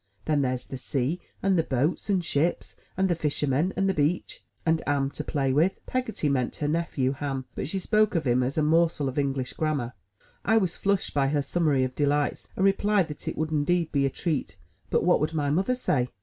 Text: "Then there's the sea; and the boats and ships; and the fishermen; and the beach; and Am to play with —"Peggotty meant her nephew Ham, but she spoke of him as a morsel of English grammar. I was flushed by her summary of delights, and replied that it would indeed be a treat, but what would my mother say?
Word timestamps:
"Then 0.25 0.41
there's 0.41 0.65
the 0.65 0.79
sea; 0.79 1.21
and 1.43 1.55
the 1.59 1.61
boats 1.61 2.09
and 2.09 2.25
ships; 2.25 2.75
and 2.97 3.07
the 3.07 3.13
fishermen; 3.13 3.71
and 3.77 3.87
the 3.87 3.93
beach; 3.93 4.43
and 4.65 4.81
Am 4.87 5.11
to 5.11 5.23
play 5.23 5.53
with 5.53 5.79
—"Peggotty 5.85 6.27
meant 6.27 6.55
her 6.55 6.67
nephew 6.67 7.11
Ham, 7.11 7.45
but 7.53 7.67
she 7.69 7.77
spoke 7.77 8.15
of 8.15 8.25
him 8.25 8.41
as 8.41 8.57
a 8.57 8.63
morsel 8.63 9.07
of 9.07 9.19
English 9.19 9.53
grammar. 9.53 9.93
I 10.43 10.57
was 10.57 10.75
flushed 10.75 11.13
by 11.13 11.27
her 11.27 11.43
summary 11.43 11.83
of 11.83 11.93
delights, 11.93 12.47
and 12.55 12.65
replied 12.65 13.09
that 13.09 13.27
it 13.27 13.37
would 13.37 13.51
indeed 13.51 13.91
be 13.91 14.07
a 14.07 14.09
treat, 14.09 14.57
but 14.89 15.03
what 15.03 15.19
would 15.19 15.35
my 15.35 15.51
mother 15.51 15.75
say? 15.75 16.09